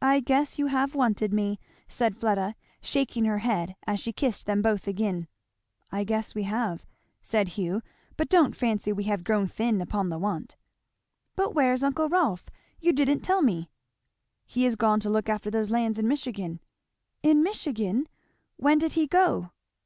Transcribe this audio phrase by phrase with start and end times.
[0.00, 4.62] "I guess you have wanted me!" said Fleda, shaking her head as she kissed them
[4.62, 5.28] both again.
[5.92, 6.86] "I guess we have,"
[7.20, 7.82] said Hugh,
[8.16, 10.56] "but don't fancy we have grown thin upon the want."
[11.36, 12.48] "But where's uncle Rolf?
[12.80, 13.70] you didn't tell me."
[14.46, 16.60] "He is gone to look after those lands in Michigan."
[17.22, 18.08] "In Michigan!
[18.56, 19.50] When did he go?"